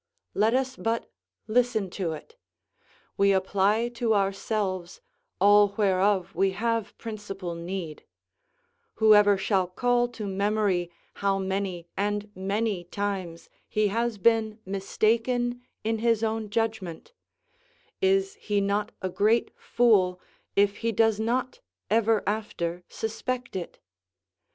Let 0.33 0.55
us 0.55 0.77
but 0.77 1.11
listen 1.47 1.91
to 1.91 2.13
it; 2.13 2.35
we 3.17 3.31
apply 3.31 3.89
to 3.89 4.15
ourselves 4.15 4.99
all 5.39 5.75
whereof 5.77 6.33
we 6.33 6.53
have 6.53 6.97
principal 6.97 7.53
need; 7.53 8.03
whoever 8.95 9.37
shall 9.37 9.67
call 9.67 10.07
to 10.07 10.25
memory 10.25 10.89
how 11.21 11.37
many 11.37 11.87
and 11.95 12.31
many 12.33 12.85
times 12.85 13.47
he 13.69 13.89
has 13.89 14.17
been 14.17 14.57
mistaken 14.65 15.61
in 15.83 15.99
his 15.99 16.23
own 16.23 16.49
judgment, 16.49 17.13
is 18.01 18.33
he 18.41 18.59
not 18.59 18.91
a 19.03 19.09
great 19.09 19.51
fool 19.55 20.19
if 20.55 20.77
he 20.77 20.91
does 20.91 21.19
not 21.19 21.59
ever 21.91 22.23
after 22.25 22.83
suspect 22.89 23.55
it? 23.55 23.77